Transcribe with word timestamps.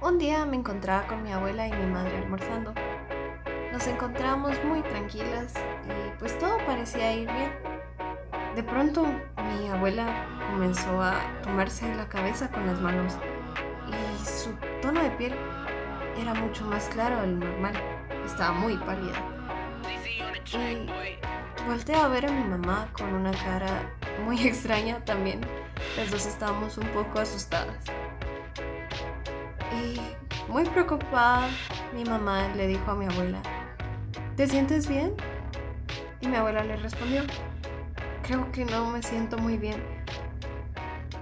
Un 0.00 0.16
día 0.16 0.46
me 0.46 0.54
encontraba 0.54 1.08
con 1.08 1.24
mi 1.24 1.32
abuela 1.32 1.66
y 1.66 1.72
mi 1.72 1.86
madre 1.86 2.18
almorzando. 2.18 2.72
Nos 3.72 3.84
encontramos 3.88 4.56
muy 4.64 4.80
tranquilas 4.82 5.52
y 5.84 6.18
pues 6.20 6.38
todo 6.38 6.56
parecía 6.66 7.12
ir 7.14 7.28
bien. 7.28 7.50
De 8.54 8.62
pronto 8.62 9.04
mi 9.04 9.68
abuela 9.68 10.24
comenzó 10.52 11.02
a 11.02 11.14
tomarse 11.42 11.92
la 11.96 12.08
cabeza 12.08 12.48
con 12.48 12.64
las 12.68 12.80
manos 12.80 13.14
y 13.88 14.24
su 14.24 14.52
tono 14.80 15.02
de 15.02 15.10
piel 15.10 15.34
era 16.16 16.32
mucho 16.32 16.64
más 16.64 16.88
claro 16.90 17.20
del 17.22 17.40
normal. 17.40 17.74
Estaba 18.24 18.52
muy 18.52 18.76
pálida. 18.76 19.16
Y 20.52 20.88
volteé 21.66 21.96
a 21.96 22.06
ver 22.06 22.26
a 22.26 22.30
mi 22.30 22.44
mamá 22.44 22.86
con 22.92 23.12
una 23.12 23.32
cara 23.32 23.96
muy 24.24 24.40
extraña 24.46 25.04
también. 25.04 25.40
Las 25.96 26.12
dos 26.12 26.24
estábamos 26.24 26.78
un 26.78 26.86
poco 26.88 27.18
asustadas. 27.18 27.97
Muy 30.48 30.64
preocupada, 30.64 31.48
mi 31.94 32.04
mamá 32.04 32.48
le 32.56 32.66
dijo 32.66 32.90
a 32.90 32.94
mi 32.94 33.04
abuela, 33.04 33.40
¿te 34.36 34.48
sientes 34.48 34.88
bien? 34.88 35.14
Y 36.20 36.28
mi 36.28 36.36
abuela 36.36 36.64
le 36.64 36.76
respondió, 36.76 37.22
creo 38.22 38.50
que 38.52 38.64
no 38.64 38.90
me 38.90 39.02
siento 39.02 39.36
muy 39.38 39.58
bien. 39.58 39.82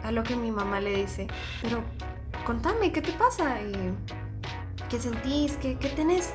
A 0.05 0.13
lo 0.13 0.23
que 0.23 0.37
mi 0.37 0.53
mamá 0.53 0.81
le 0.81 0.95
dice, 0.95 1.27
pero 1.61 1.83
contame, 2.45 2.93
¿qué 2.93 3.03
te 3.03 3.13
pasa? 3.13 3.61
Y, 3.61 3.93
¿Qué 4.89 5.01
sentís? 5.01 5.57
¿Qué, 5.57 5.77
¿Qué 5.77 5.89
tenés? 5.89 6.33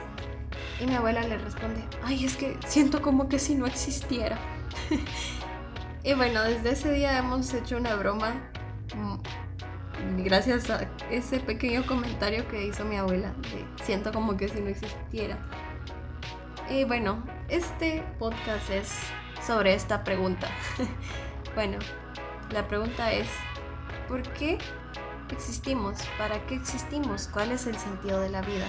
Y 0.82 0.86
mi 0.86 0.96
abuela 0.96 1.22
le 1.22 1.38
responde, 1.38 1.82
ay, 2.04 2.26
es 2.26 2.36
que 2.36 2.58
siento 2.68 3.02
como 3.02 3.30
que 3.30 3.40
si 3.40 3.56
no 3.56 3.66
existiera. 3.66 4.38
y 6.04 6.14
bueno, 6.14 6.44
desde 6.44 6.72
ese 6.72 6.92
día 6.92 7.18
hemos 7.18 7.54
hecho 7.54 7.78
una 7.78 7.96
broma 7.96 8.34
mm, 8.96 9.16
gracias 10.18 10.70
a 10.70 10.88
ese 11.10 11.40
pequeño 11.40 11.86
comentario 11.86 12.48
que 12.48 12.66
hizo 12.66 12.86
mi 12.86 12.98
abuela, 12.98 13.34
siento 13.84 14.12
como 14.12 14.38
que 14.38 14.50
si 14.50 14.60
no 14.62 14.70
existiera. 14.70 15.38
Y 16.70 16.84
bueno, 16.86 17.24
este 17.50 18.04
podcast 18.18 18.70
es 18.70 19.00
sobre 19.46 19.74
esta 19.74 20.04
pregunta. 20.04 20.48
bueno, 21.56 21.80
la 22.52 22.68
pregunta 22.68 23.12
es, 23.12 23.28
¿por 24.08 24.22
qué 24.34 24.58
existimos? 25.32 25.98
¿Para 26.18 26.46
qué 26.46 26.56
existimos? 26.56 27.28
¿Cuál 27.28 27.52
es 27.52 27.68
el 27.68 27.78
sentido 27.78 28.20
de 28.22 28.30
la 28.30 28.42
vida? 28.42 28.68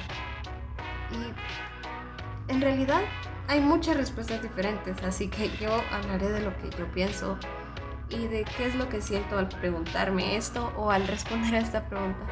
Y 1.13 2.51
en 2.53 2.61
realidad 2.61 3.03
hay 3.49 3.61
muchas 3.61 3.97
respuestas 3.97 4.43
diferentes, 4.43 5.03
así 5.03 5.29
que 5.29 5.51
yo 5.59 5.71
hablaré 5.93 6.29
de 6.31 6.41
lo 6.41 6.57
que 6.59 6.71
yo 6.71 6.87
pienso 6.93 7.39
y 8.13 8.27
de 8.27 8.45
qué 8.57 8.67
es 8.67 8.75
lo 8.75 8.89
que 8.89 9.01
siento 9.01 9.39
al 9.39 9.49
preguntarme 9.49 10.37
esto 10.37 10.73
o 10.77 10.91
al 10.91 11.07
responder 11.07 11.55
a 11.55 11.59
esta 11.59 11.89
pregunta. 11.89 12.27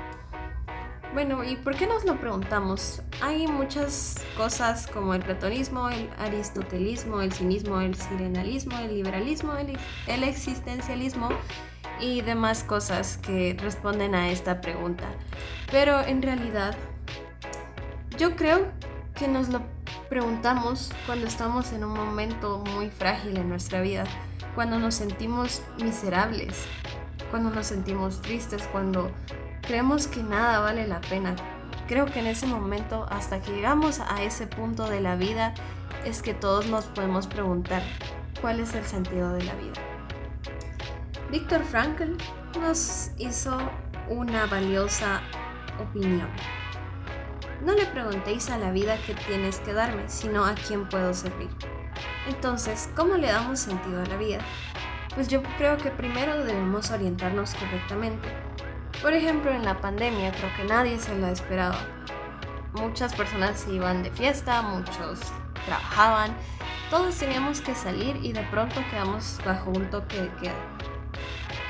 Bueno, 1.13 1.43
¿y 1.43 1.57
por 1.57 1.75
qué 1.75 1.89
nos 1.89 2.05
lo 2.05 2.21
preguntamos? 2.21 3.03
Hay 3.21 3.49
muchas 3.49 4.25
cosas 4.37 4.87
como 4.87 5.13
el 5.13 5.23
platonismo, 5.23 5.89
el 5.89 6.09
aristotelismo, 6.19 7.21
el 7.21 7.33
cinismo, 7.33 7.81
el 7.81 7.97
sirenalismo, 7.97 8.79
el 8.79 8.95
liberalismo, 8.95 9.57
el, 9.57 9.77
el 10.07 10.23
existencialismo 10.23 11.31
y 12.01 12.21
demás 12.21 12.63
cosas 12.63 13.19
que 13.19 13.57
responden 13.61 14.15
a 14.15 14.31
esta 14.31 14.61
pregunta. 14.61 15.05
Pero 15.73 16.01
en 16.01 16.23
realidad, 16.23 16.77
yo 18.17 18.37
creo 18.37 18.71
que 19.17 19.27
nos 19.27 19.49
lo 19.49 19.63
preguntamos 20.11 20.91
cuando 21.07 21.29
estamos 21.29 21.73
en 21.73 21.85
un 21.85 21.95
momento 21.95 22.65
muy 22.75 22.91
frágil 22.91 23.37
en 23.37 23.49
nuestra 23.49 23.81
vida, 23.81 24.05
cuando 24.57 24.77
nos 24.81 24.97
sentimos 24.97 25.63
miserables, 25.81 26.65
cuando 27.31 27.51
nos 27.51 27.69
sentimos 27.69 28.21
tristes, 28.21 28.69
cuando 28.73 29.13
creemos 29.63 30.09
que 30.09 30.25
nada 30.25 30.59
vale 30.59 30.89
la 30.89 31.01
pena. 31.01 31.37
Creo 31.87 32.07
que 32.07 32.19
en 32.19 32.27
ese 32.27 32.47
momento, 32.47 33.07
hasta 33.09 33.41
que 33.41 33.53
llegamos 33.53 34.01
a 34.01 34.21
ese 34.25 34.49
punto 34.49 34.91
de 34.91 35.01
la 35.01 35.15
vida, 35.15 35.55
es 36.05 36.23
que 36.23 36.35
todos 36.35 36.67
nos 36.67 36.87
podemos 36.87 37.29
preguntar 37.29 37.83
cuál 38.41 38.59
es 38.59 38.75
el 38.75 38.85
sentido 38.85 39.33
de 39.33 39.45
la 39.45 39.55
vida. 39.55 39.81
Víctor 41.31 41.63
Frankl 41.63 42.17
nos 42.61 43.13
hizo 43.17 43.57
una 44.09 44.47
valiosa 44.47 45.21
opinión. 45.79 46.29
No 47.65 47.75
le 47.75 47.87
preguntéis 47.87 48.51
a 48.51 48.59
la 48.59 48.71
vida 48.71 48.97
qué 49.07 49.15
tienes 49.15 49.61
que 49.61 49.73
darme, 49.73 50.09
sino 50.09 50.45
a 50.45 50.55
quién 50.55 50.89
puedo 50.89 51.13
servir. 51.13 51.51
Entonces, 52.29 52.89
¿cómo 52.97 53.17
le 53.17 53.29
damos 53.29 53.61
sentido 53.61 54.03
a 54.03 54.07
la 54.07 54.17
vida? 54.17 54.39
Pues 55.15 55.29
yo 55.29 55.43
creo 55.59 55.77
que 55.77 55.91
primero 55.91 56.45
debemos 56.45 56.91
orientarnos 56.91 57.55
correctamente 57.55 58.29
por 59.03 59.15
ejemplo, 59.15 59.51
en 59.51 59.65
la 59.65 59.81
pandemia 59.81 60.31
creo 60.31 60.55
que 60.57 60.65
nadie 60.65 60.99
se 60.99 61.17
la 61.19 61.31
esperaba. 61.31 61.79
Muchas 62.75 63.15
personas 63.15 63.67
iban 63.67 64.03
de 64.03 64.11
fiesta, 64.11 64.61
muchos 64.61 65.21
trabajaban, 65.65 66.37
todos 66.91 67.17
teníamos 67.17 67.63
que 67.63 67.75
salir 67.75 68.17
y 68.23 68.35
de 68.35 68.43
pronto 68.51 68.83
quedamos 68.91 69.39
bajo 69.45 69.71
un 69.71 69.89
toque 69.89 70.21
de. 70.21 70.70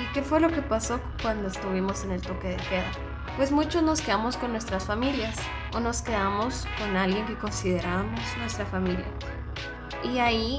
¿Y 0.01 0.13
qué 0.15 0.23
fue 0.23 0.41
lo 0.41 0.49
que 0.49 0.63
pasó 0.63 0.99
cuando 1.21 1.49
estuvimos 1.49 2.05
en 2.05 2.13
el 2.13 2.23
toque 2.23 2.49
de 2.49 2.57
queda? 2.57 2.91
Pues 3.37 3.53
muchos 3.53 3.83
nos 3.83 4.01
quedamos 4.01 4.39
con 4.39 4.53
nuestras 4.53 4.85
familias 4.85 5.37
o 5.75 5.81
nos 5.81 6.01
quedamos 6.01 6.67
con 6.79 6.97
alguien 6.97 7.27
que 7.27 7.37
considerábamos 7.37 8.21
nuestra 8.39 8.65
familia. 8.65 9.05
Y 10.03 10.19
ahí 10.19 10.59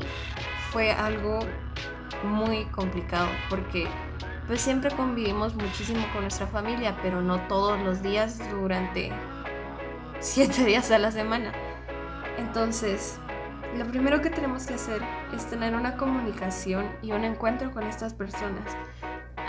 fue 0.72 0.92
algo 0.92 1.40
muy 2.24 2.66
complicado 2.66 3.30
porque 3.50 3.88
pues 4.46 4.62
siempre 4.62 4.92
convivimos 4.92 5.56
muchísimo 5.56 6.06
con 6.14 6.22
nuestra 6.22 6.46
familia, 6.46 6.96
pero 7.02 7.22
no 7.22 7.40
todos 7.48 7.80
los 7.80 8.04
días 8.04 8.40
durante 8.52 9.12
siete 10.20 10.66
días 10.66 10.92
a 10.92 11.00
la 11.00 11.12
semana. 11.12 11.52
Entonces, 12.38 13.20
lo 13.76 13.86
primero 13.86 14.22
que 14.22 14.30
tenemos 14.30 14.68
que 14.68 14.76
hacer 14.76 15.02
es 15.34 15.50
tener 15.50 15.74
una 15.74 15.98
comunicación 15.98 16.86
y 17.02 17.14
un 17.14 17.24
encuentro 17.24 17.72
con 17.72 17.84
estas 17.84 18.14
personas. 18.14 18.76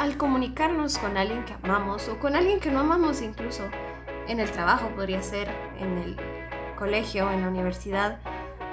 Al 0.02 0.16
comunicarnos 0.16 0.98
con 0.98 1.16
alguien 1.16 1.44
que 1.44 1.52
amamos 1.52 2.08
o 2.08 2.18
con 2.18 2.34
alguien 2.34 2.58
que 2.58 2.72
no 2.72 2.80
amamos 2.80 3.22
incluso, 3.22 3.62
en 4.26 4.40
el 4.40 4.50
trabajo 4.50 4.88
podría 4.96 5.22
ser, 5.22 5.48
en 5.78 5.96
el 5.96 6.16
colegio, 6.76 7.30
en 7.30 7.42
la 7.42 7.46
universidad, 7.46 8.18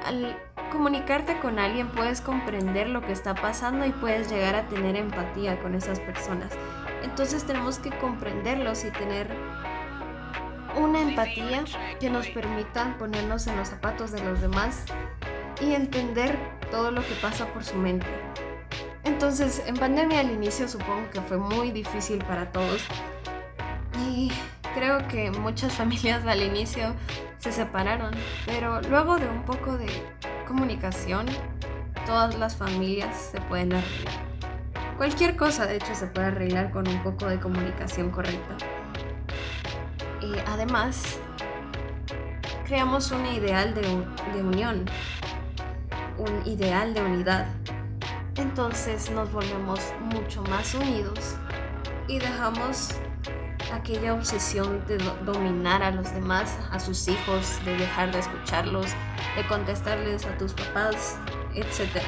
al 0.08 0.36
comunicarte 0.72 1.38
con 1.38 1.60
alguien 1.60 1.90
puedes 1.90 2.22
comprender 2.22 2.90
lo 2.90 3.02
que 3.02 3.12
está 3.12 3.36
pasando 3.36 3.86
y 3.86 3.92
puedes 3.92 4.28
llegar 4.32 4.56
a 4.56 4.68
tener 4.70 4.96
empatía 4.96 5.62
con 5.62 5.76
esas 5.76 6.00
personas. 6.00 6.52
Entonces 7.04 7.44
tenemos 7.44 7.78
que 7.78 7.92
comprenderlos 7.92 8.84
y 8.84 8.90
tener 8.90 9.30
una 10.82 11.00
empatía 11.00 11.64
que 12.00 12.10
nos 12.10 12.28
permita 12.30 12.96
ponernos 12.98 13.46
en 13.46 13.56
los 13.56 13.68
zapatos 13.68 14.12
de 14.12 14.24
los 14.24 14.42
demás 14.42 14.84
y 15.62 15.76
entender 15.76 16.40
todo 16.72 16.90
lo 16.90 17.04
que 17.04 17.14
pasa 17.22 17.46
por 17.54 17.64
su 17.64 17.76
mente. 17.76 18.08
Entonces, 19.10 19.64
en 19.66 19.76
pandemia 19.76 20.20
al 20.20 20.30
inicio 20.30 20.68
supongo 20.68 21.10
que 21.10 21.20
fue 21.20 21.38
muy 21.38 21.72
difícil 21.72 22.20
para 22.20 22.52
todos 22.52 22.84
y 24.08 24.32
creo 24.76 25.08
que 25.08 25.32
muchas 25.32 25.74
familias 25.82 26.24
al 26.28 26.44
inicio 26.44 26.94
se 27.40 27.52
separaron, 27.52 28.12
pero 28.46 28.82
luego 28.84 29.18
de 29.18 29.28
un 29.28 29.42
poco 29.44 29.78
de 29.78 29.88
comunicación, 30.48 31.26
todas 32.06 32.38
las 32.38 32.56
familias 32.56 33.32
se 33.32 33.42
pueden 33.42 33.74
arreglar. 33.74 34.14
Cualquier 34.96 35.36
cosa, 35.36 35.66
de 35.66 35.78
hecho, 35.78 35.96
se 35.96 36.06
puede 36.06 36.28
arreglar 36.28 36.70
con 36.70 36.88
un 36.88 37.02
poco 37.02 37.26
de 37.26 37.40
comunicación 37.40 38.12
correcta. 38.12 38.58
Y 40.22 40.38
además, 40.46 41.18
creamos 42.66 43.12
un 43.12 43.26
ideal 43.26 43.74
de, 43.74 43.82
de 44.36 44.44
unión, 44.44 44.86
un 46.20 46.46
ideal 46.46 46.94
de 46.94 47.02
unidad. 47.02 47.48
Entonces 48.36 49.10
nos 49.12 49.32
volvemos 49.32 49.80
mucho 50.00 50.42
más 50.44 50.74
unidos 50.74 51.36
y 52.08 52.20
dejamos 52.20 52.90
aquella 53.74 54.14
obsesión 54.14 54.84
de 54.88 54.98
dominar 55.26 55.84
a 55.84 55.92
los 55.92 56.12
demás, 56.14 56.58
a 56.72 56.80
sus 56.80 57.08
hijos, 57.08 57.64
de 57.66 57.78
dejar 57.78 58.12
de 58.12 58.20
escucharlos, 58.20 58.88
de 59.36 59.48
contestarles 59.48 60.26
a 60.26 60.38
tus 60.38 60.54
papás, 60.54 61.18
etc. 61.54 62.02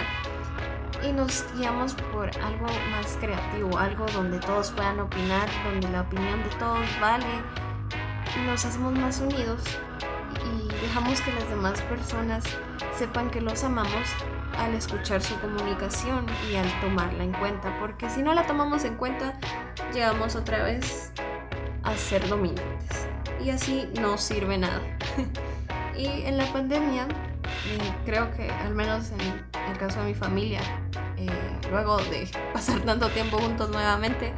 Y 1.03 1.12
nos 1.12 1.45
guiamos 1.56 1.94
por 2.12 2.29
algo 2.38 2.68
más 2.91 3.18
creativo, 3.19 3.77
algo 3.77 4.06
donde 4.13 4.39
todos 4.39 4.71
puedan 4.71 5.00
opinar, 5.00 5.50
donde 5.63 5.89
la 5.89 6.01
opinión 6.01 6.44
de 6.44 6.50
todos 6.57 6.85
vale 7.00 7.25
y 8.35 8.45
nos 8.45 8.65
hacemos 8.65 8.94
más 8.94 9.19
unidos 9.19 9.62
y 10.45 10.68
dejamos 10.81 11.21
que 11.21 11.31
las 11.33 11.47
demás 11.50 11.81
personas 11.81 12.44
sepan 12.97 13.29
que 13.29 13.41
los 13.41 13.63
amamos 13.63 14.07
al 14.57 14.74
escuchar 14.74 15.21
su 15.21 15.39
comunicación 15.39 16.25
y 16.51 16.56
al 16.56 16.68
tomarla 16.81 17.24
en 17.24 17.33
cuenta, 17.33 17.77
porque 17.80 18.09
si 18.09 18.21
no 18.21 18.33
la 18.33 18.45
tomamos 18.45 18.83
en 18.86 18.95
cuenta, 18.95 19.39
llegamos 19.94 20.36
otra 20.36 20.63
vez 20.63 21.12
a 21.83 21.95
ser 21.95 22.27
dominantes 22.27 23.07
y 23.44 23.50
así 23.50 23.89
no 24.00 24.18
sirve 24.18 24.57
nada. 24.57 24.81
y 25.98 26.06
en 26.25 26.38
la 26.38 26.45
pandemia, 26.51 27.07
eh, 27.68 27.94
creo 28.06 28.31
que 28.31 28.50
al 28.50 28.74
menos 28.74 29.12
en 29.12 29.71
el 29.71 29.77
caso 29.77 30.00
de 30.01 30.07
mi 30.07 30.13
familia, 30.13 30.62
eh, 31.18 31.30
luego 31.69 31.97
de 31.97 32.30
pasar 32.54 32.80
tanto 32.81 33.09
tiempo 33.09 33.38
juntos 33.39 33.69
nuevamente, 33.69 34.33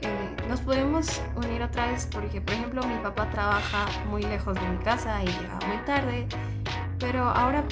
eh, 0.00 0.36
nos 0.48 0.60
podemos 0.60 1.20
unir 1.36 1.62
otra 1.62 1.86
vez 1.86 2.08
porque, 2.10 2.40
por 2.40 2.54
ejemplo, 2.54 2.82
mi 2.86 2.96
papá 2.98 3.30
trabaja 3.30 3.86
muy 4.06 4.22
lejos 4.22 4.54
de 4.54 4.68
mi 4.68 4.78
casa 4.78 5.22
y 5.22 5.26
llega 5.26 5.58
muy 5.66 5.78
tarde, 5.84 6.26
pero 6.98 7.24
ahora 7.24 7.64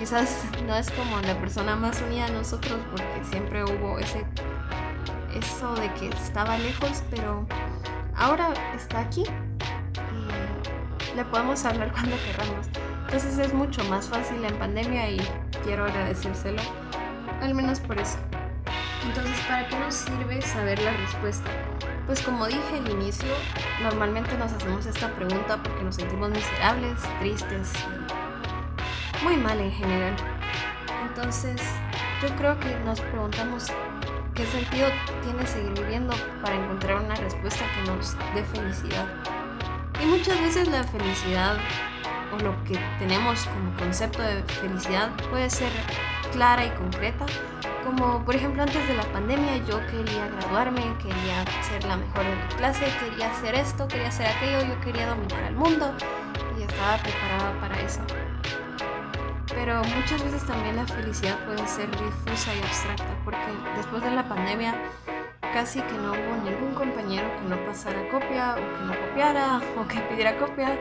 quizás 0.00 0.46
no 0.66 0.74
es 0.74 0.90
como 0.92 1.20
la 1.20 1.38
persona 1.38 1.76
más 1.76 2.00
unida 2.00 2.24
a 2.24 2.30
nosotros 2.30 2.80
porque 2.90 3.22
siempre 3.22 3.62
hubo 3.64 3.98
ese 3.98 4.24
eso 5.34 5.74
de 5.74 5.92
que 5.92 6.08
estaba 6.08 6.56
lejos, 6.56 7.02
pero 7.10 7.46
ahora 8.16 8.54
está 8.74 9.00
aquí 9.00 9.24
y 9.24 11.16
le 11.16 11.24
podemos 11.26 11.66
hablar 11.66 11.92
cuando 11.92 12.16
queramos. 12.16 12.66
Entonces 13.04 13.38
es 13.38 13.52
mucho 13.52 13.84
más 13.84 14.08
fácil 14.08 14.42
en 14.42 14.58
pandemia 14.58 15.10
y 15.10 15.20
quiero 15.64 15.84
agradecérselo, 15.84 16.62
al 17.42 17.54
menos 17.54 17.78
por 17.80 18.00
eso. 18.00 18.16
Entonces, 19.04 19.38
¿para 19.48 19.68
qué 19.68 19.78
nos 19.78 19.96
sirve 19.96 20.40
saber 20.40 20.80
la 20.80 20.92
respuesta? 20.92 21.50
Pues 22.06 22.22
como 22.22 22.46
dije 22.46 22.78
al 22.78 22.90
inicio, 22.90 23.28
normalmente 23.82 24.36
nos 24.38 24.50
hacemos 24.52 24.86
esta 24.86 25.08
pregunta 25.14 25.62
porque 25.62 25.84
nos 25.84 25.96
sentimos 25.96 26.30
miserables, 26.30 26.98
tristes 27.18 27.72
y 27.74 28.29
muy 29.22 29.36
mal 29.36 29.60
en 29.60 29.72
general. 29.72 30.16
Entonces, 31.06 31.60
yo 32.22 32.34
creo 32.36 32.58
que 32.58 32.74
nos 32.84 33.00
preguntamos 33.00 33.72
qué 34.34 34.46
sentido 34.46 34.88
tiene 35.22 35.46
seguir 35.46 35.72
viviendo 35.72 36.14
para 36.42 36.56
encontrar 36.56 37.02
una 37.02 37.14
respuesta 37.14 37.64
que 37.74 37.90
nos 37.90 38.16
dé 38.34 38.44
felicidad. 38.44 39.06
Y 40.02 40.06
muchas 40.06 40.40
veces 40.40 40.68
la 40.68 40.84
felicidad 40.84 41.56
o 42.32 42.42
lo 42.42 42.64
que 42.64 42.78
tenemos 42.98 43.44
como 43.46 43.76
concepto 43.76 44.22
de 44.22 44.42
felicidad 44.44 45.10
puede 45.30 45.50
ser 45.50 45.70
clara 46.32 46.64
y 46.64 46.70
concreta, 46.70 47.26
como 47.84 48.24
por 48.24 48.34
ejemplo 48.34 48.62
antes 48.62 48.86
de 48.86 48.94
la 48.94 49.02
pandemia 49.12 49.56
yo 49.58 49.80
quería 49.86 50.26
graduarme, 50.28 50.94
quería 50.98 51.44
ser 51.62 51.84
la 51.84 51.96
mejor 51.96 52.24
de 52.24 52.36
mi 52.36 52.54
clase, 52.56 52.84
quería 53.00 53.30
hacer 53.30 53.54
esto, 53.56 53.88
quería 53.88 54.08
hacer 54.08 54.26
aquello, 54.28 54.62
yo 54.66 54.80
quería 54.80 55.08
dominar 55.08 55.42
el 55.44 55.56
mundo 55.56 55.92
y 56.58 56.62
estaba 56.62 56.98
preparada 56.98 57.60
para 57.60 57.80
eso. 57.80 58.00
Pero 59.60 59.82
muchas 59.94 60.24
veces 60.24 60.46
también 60.46 60.76
la 60.76 60.86
felicidad 60.86 61.38
puede 61.44 61.66
ser 61.68 61.90
difusa 61.90 62.54
y 62.54 62.62
abstracta, 62.62 63.04
porque 63.26 63.36
después 63.76 64.02
de 64.02 64.10
la 64.10 64.26
pandemia 64.26 64.74
casi 65.52 65.82
que 65.82 65.92
no 65.98 66.12
hubo 66.12 66.36
ningún 66.42 66.72
compañero 66.74 67.28
que 67.36 67.46
no 67.46 67.62
pasara 67.66 68.08
copia 68.08 68.54
o 68.54 68.56
que 68.56 68.84
no 68.86 68.98
copiara 68.98 69.60
o 69.78 69.86
que 69.86 70.00
pidiera 70.00 70.38
copia. 70.38 70.78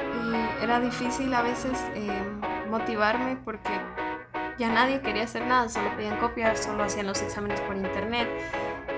Y 0.00 0.64
era 0.64 0.80
difícil 0.80 1.34
a 1.34 1.42
veces 1.42 1.78
eh, 1.94 2.08
motivarme 2.70 3.36
porque 3.44 3.78
ya 4.56 4.70
nadie 4.70 5.02
quería 5.02 5.24
hacer 5.24 5.44
nada, 5.44 5.68
solo 5.68 5.94
pedían 5.94 6.16
copias, 6.16 6.64
solo 6.64 6.84
hacían 6.84 7.06
los 7.06 7.20
exámenes 7.20 7.60
por 7.60 7.76
internet, 7.76 8.26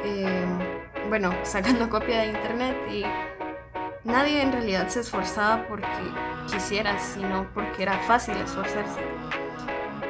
em, 0.05 1.08
bueno, 1.08 1.34
sacando 1.43 1.90
copia 1.90 2.20
de 2.20 2.26
internet 2.29 2.76
y 2.93 3.05
nadie 4.06 4.43
en 4.43 4.53
realidad 4.53 4.88
se 4.88 5.00
esforzaba 5.00 5.67
porque 5.69 5.87
quisiera, 6.50 6.99
sino 6.99 7.47
porque 7.53 7.82
era 7.82 7.99
fácil 7.99 8.37
esforzarse. 8.37 9.00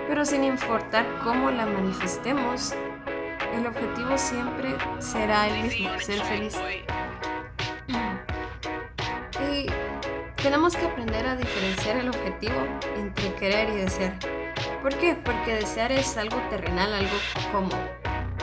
Pero 0.08 0.24
sin 0.24 0.44
importar 0.44 1.06
cómo 1.24 1.50
la 1.50 1.66
manifestemos, 1.66 2.74
el 3.54 3.66
objetivo 3.66 4.16
siempre 4.16 4.76
será 4.98 5.48
el 5.48 5.62
mismo, 5.62 5.88
ser 5.98 6.20
feliz. 6.20 6.56
Y 9.52 9.66
tenemos 10.42 10.76
que 10.76 10.86
aprender 10.86 11.26
a 11.26 11.36
diferenciar 11.36 11.96
el 11.96 12.08
objetivo 12.08 12.54
entre 12.96 13.34
querer 13.34 13.70
y 13.70 13.76
desear. 13.76 14.14
¿Por 14.82 14.94
qué? 14.94 15.14
Porque 15.14 15.54
desear 15.54 15.90
es 15.90 16.16
algo 16.16 16.36
terrenal, 16.50 16.92
algo 16.92 17.16
como 17.50 17.70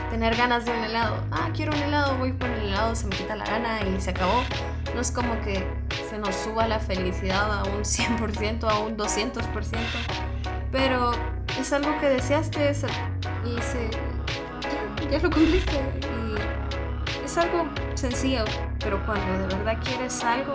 tener 0.09 0.35
ganas 0.35 0.65
de 0.65 0.71
un 0.71 0.83
helado. 0.83 1.23
Ah, 1.31 1.49
quiero 1.55 1.71
un 1.73 1.81
helado, 1.81 2.17
voy 2.17 2.33
por 2.33 2.49
el 2.49 2.67
helado, 2.67 2.95
se 2.95 3.07
me 3.07 3.15
quita 3.15 3.35
la 3.35 3.45
gana 3.45 3.79
y 3.81 4.01
se 4.01 4.09
acabó. 4.09 4.43
No 4.93 5.01
es 5.01 5.11
como 5.11 5.39
que 5.41 5.65
se 6.09 6.17
nos 6.17 6.35
suba 6.35 6.67
la 6.67 6.79
felicidad 6.79 7.59
a 7.59 7.63
un 7.63 7.81
100%, 7.83 8.69
a 8.69 8.79
un 8.79 8.97
200%, 8.97 9.41
pero 10.71 11.11
es 11.59 11.73
algo 11.73 11.97
que 11.99 12.09
deseaste 12.09 12.71
y 12.71 13.61
se, 13.61 13.89
ya, 13.91 15.09
ya 15.09 15.19
lo 15.19 15.29
cumpliste. 15.29 15.75
Y 15.75 17.25
es 17.25 17.37
algo 17.37 17.67
sencillo, 17.95 18.45
pero 18.79 19.03
cuando 19.05 19.47
de 19.47 19.55
verdad 19.55 19.77
quieres 19.83 20.23
algo, 20.23 20.53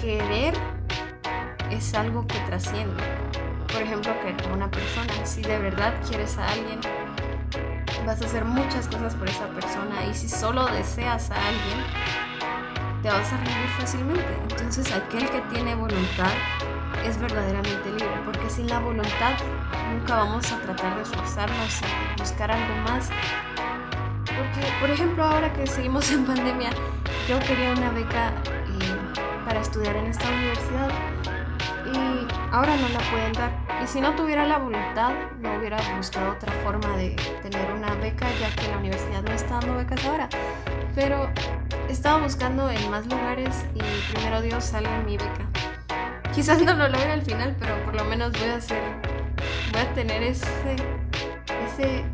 querer 0.00 0.54
es 1.70 1.94
algo 1.94 2.26
que 2.26 2.38
trasciende 2.40 3.02
por 3.78 3.82
ejemplo, 3.82 4.12
que 4.22 4.48
una 4.48 4.70
persona, 4.70 5.24
si 5.24 5.42
de 5.42 5.58
verdad 5.58 5.94
quieres 6.08 6.36
a 6.38 6.48
alguien, 6.48 6.80
vas 8.04 8.20
a 8.20 8.24
hacer 8.24 8.44
muchas 8.44 8.88
cosas 8.88 9.14
por 9.14 9.28
esa 9.28 9.46
persona 9.48 10.04
y 10.10 10.14
si 10.14 10.28
solo 10.28 10.66
deseas 10.66 11.30
a 11.30 11.36
alguien, 11.36 11.84
te 13.02 13.08
vas 13.08 13.32
a 13.32 13.36
rendir 13.36 13.68
fácilmente. 13.78 14.38
Entonces 14.50 14.92
aquel 14.92 15.28
que 15.30 15.40
tiene 15.52 15.74
voluntad 15.74 16.32
es 17.04 17.18
verdaderamente 17.18 17.90
libre, 17.90 18.20
porque 18.24 18.50
sin 18.50 18.68
la 18.68 18.80
voluntad 18.80 19.34
nunca 19.92 20.16
vamos 20.16 20.50
a 20.52 20.60
tratar 20.60 20.96
de 20.96 21.02
esforzarnos 21.02 21.80
y 22.16 22.20
buscar 22.20 22.50
algo 22.50 22.74
más. 22.88 23.10
Porque, 24.24 24.66
por 24.80 24.90
ejemplo, 24.90 25.24
ahora 25.24 25.52
que 25.52 25.66
seguimos 25.66 26.10
en 26.12 26.24
pandemia, 26.24 26.70
yo 27.28 27.38
quería 27.40 27.72
una 27.72 27.90
beca 27.90 28.28
eh, 28.28 29.44
para 29.44 29.60
estudiar 29.60 29.96
en 29.96 30.06
esta 30.06 30.28
universidad 30.28 30.90
y 31.92 32.26
ahora 32.52 32.76
no 32.76 32.88
la 32.88 33.00
pueden 33.10 33.32
dar. 33.32 33.50
Y 33.82 33.86
si 33.86 34.00
no 34.00 34.14
tuviera 34.14 34.44
la 34.44 34.58
voluntad, 34.58 35.12
no 35.40 35.56
hubiera 35.58 35.78
buscado 35.96 36.32
otra 36.32 36.52
forma 36.64 36.96
de 36.96 37.16
tener 37.42 37.72
una 37.72 37.94
beca, 37.94 38.26
ya 38.40 38.54
que 38.54 38.68
la 38.68 38.78
universidad 38.78 39.22
no 39.22 39.32
está 39.32 39.60
dando 39.60 39.76
becas 39.76 40.04
ahora. 40.04 40.28
Pero 40.94 41.30
estaba 41.88 42.22
buscando 42.22 42.70
en 42.70 42.90
más 42.90 43.06
lugares 43.06 43.64
y 43.74 43.80
primero 44.12 44.40
Dios 44.42 44.64
sale 44.64 44.88
mi 45.04 45.16
beca. 45.16 45.46
Quizás 46.34 46.62
no 46.62 46.74
lo 46.74 46.88
logre 46.88 47.12
al 47.12 47.22
final, 47.22 47.56
pero 47.58 47.82
por 47.84 47.94
lo 47.96 48.04
menos 48.04 48.32
voy 48.32 48.48
a 48.48 48.56
hacer, 48.56 48.82
voy 49.72 49.80
a 49.80 49.94
tener 49.94 50.22
ese, 50.22 50.76
ese 51.66 52.04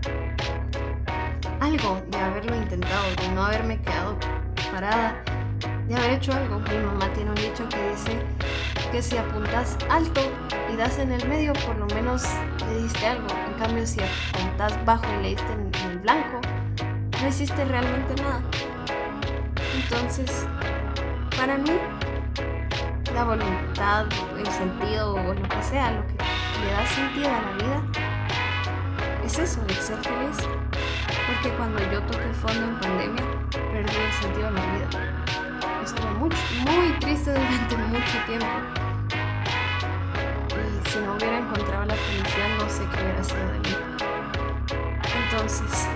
algo 1.61 2.03
de 2.11 2.19
haberlo 2.19 2.57
intentado, 2.57 3.05
de 3.21 3.29
no 3.35 3.45
haberme 3.45 3.81
quedado 3.81 4.17
parada, 4.73 5.23
de 5.89 5.95
haber 5.97 6.11
hecho 6.13 6.33
algo. 6.33 6.61
Mi 6.61 6.79
mamá 6.79 7.13
tiene 7.13 7.31
un 7.31 7.37
dicho 7.37 7.69
que 7.69 7.91
dice 7.91 8.23
que 8.93 9.03
si 9.03 9.17
apuntas 9.17 9.77
alto 9.91 10.21
y 10.73 10.77
das 10.77 10.99
en 10.99 11.13
el 11.13 11.29
medio, 11.29 11.53
por 11.53 11.77
lo 11.77 11.87
menos 11.87 12.23
le 12.69 12.83
diste 12.83 13.07
algo. 13.07 13.27
En 13.49 13.55
cambio, 13.55 13.87
si 13.87 14.01
apuntas 14.01 14.85
bajo 14.85 15.05
y 15.19 15.23
le 15.23 15.29
diste 15.31 15.53
en 15.53 15.91
el 15.91 15.99
blanco, 15.99 16.41
no 17.21 17.29
hiciste 17.29 17.65
realmente 17.65 18.23
nada. 18.23 18.43
Entonces, 19.75 20.47
para 21.37 21.59
mí, 21.59 21.79
la 23.13 23.25
voluntad, 23.25 24.07
el 24.39 24.47
sentido 24.47 25.15
o 25.15 25.35
lo 25.35 25.43
que 25.49 25.63
sea, 25.63 25.91
lo 25.93 26.07
que 26.07 26.15
le 26.15 26.73
da 26.73 26.87
sentido 26.87 27.29
a 27.29 27.41
la 27.43 27.53
vida, 27.53 27.83
es 29.25 29.39
eso, 29.39 29.61
el 29.69 29.75
ser 29.75 29.99
feliz. 29.99 30.37
Porque 31.27 31.57
cuando 31.57 31.79
yo 31.91 32.01
toqué 32.03 32.33
fondo 32.35 32.65
en 32.65 32.81
pandemia, 32.81 33.25
perdí 33.51 33.97
el 33.97 34.13
sentido 34.13 34.47
de 34.47 34.53
la 34.53 34.67
vida. 34.73 34.89
Estuve 35.85 36.11
muy, 36.13 36.31
muy 36.65 36.99
triste 37.01 37.33
durante 37.33 37.77
mucho 37.89 38.19
tiempo 38.27 38.85
si 40.95 41.01
no 41.01 41.15
hubiera 41.17 41.39
encontrado 41.39 41.85
la 41.87 41.95
felicidad, 41.95 42.57
no 42.57 42.69
sé 42.69 42.83
qué 42.93 43.03
hubiera 43.03 43.25
sido 43.25 43.47
de 43.49 43.59
mí. 43.59 43.77
Entonces, 45.25 45.89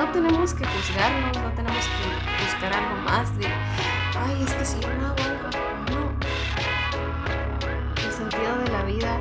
no 0.00 0.08
tenemos 0.12 0.54
que 0.54 0.64
juzgarnos, 0.64 1.36
no 1.36 1.52
tenemos 1.52 1.84
que 1.84 2.44
buscar 2.44 2.72
algo 2.72 2.96
más 3.04 3.36
de, 3.38 3.46
ay, 3.46 4.42
es 4.46 4.54
que 4.54 4.64
si 4.64 4.80
no 4.80 5.06
hago 5.08 5.22
algo, 5.22 5.50
no. 5.90 6.10
El 8.02 8.10
sentido 8.10 8.56
de 8.64 8.70
la 8.70 8.82
vida 8.84 9.20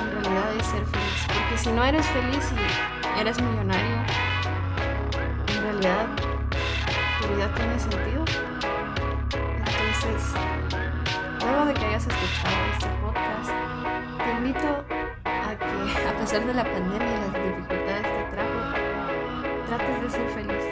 en 0.00 0.10
realidad 0.10 0.56
es 0.58 0.66
ser 0.66 0.84
feliz, 0.86 1.26
porque 1.28 1.56
si 1.56 1.70
no 1.70 1.84
eres 1.84 2.04
feliz 2.06 2.52
y 3.16 3.20
eres 3.20 3.40
millonario, 3.40 3.98
en 5.46 5.62
realidad 5.62 6.06
tu 7.20 7.28
vida 7.28 7.54
tiene 7.54 7.78
sentido. 7.78 8.24
Entonces, 9.58 10.34
luego 11.40 11.66
de 11.66 11.74
que 11.74 11.86
hayas 11.86 12.04
escuchado 12.04 12.56
este 12.72 12.88
invito 14.38 14.84
a 15.24 15.54
que, 15.54 16.08
a 16.08 16.18
pesar 16.18 16.44
de 16.44 16.52
la 16.52 16.64
pandemia 16.64 17.20
las 17.20 17.32
dificultades 17.32 17.73
de 20.04 20.10
ser 20.10 20.28
feliz. 20.30 20.64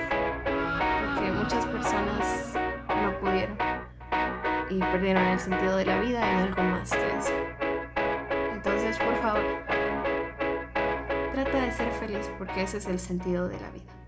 Porque 0.44 1.32
muchas 1.32 1.64
personas 1.66 2.54
no 2.88 3.18
pudieron 3.18 3.56
y 4.68 4.78
perdieron 4.78 5.22
el 5.24 5.40
sentido 5.40 5.76
de 5.76 5.86
la 5.86 6.00
vida 6.00 6.20
y 6.20 6.36
algo 6.48 6.62
más 6.62 6.90
que 6.90 7.16
eso. 7.18 7.32
Entonces, 8.52 8.98
por 8.98 9.14
favor, 9.16 9.42
trata 11.32 11.60
de 11.60 11.72
ser 11.72 11.90
feliz 11.92 12.30
porque 12.38 12.62
ese 12.62 12.78
es 12.78 12.86
el 12.86 12.98
sentido 12.98 13.48
de 13.48 13.58
la 13.58 13.70
vida. 13.70 14.01